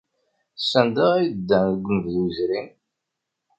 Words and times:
Sanda 0.69 1.05
ay 1.17 1.27
ddant 1.37 1.69
deg 1.75 1.83
unebdu 1.89 2.21
yezrin? 2.27 2.67